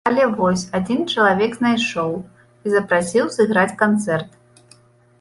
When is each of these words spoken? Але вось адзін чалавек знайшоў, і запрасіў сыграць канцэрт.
Але 0.09 0.23
вось 0.37 0.63
адзін 0.79 1.03
чалавек 1.15 1.51
знайшоў, 1.59 2.11
і 2.65 2.75
запрасіў 2.79 3.25
сыграць 3.39 3.71
канцэрт. 3.87 4.31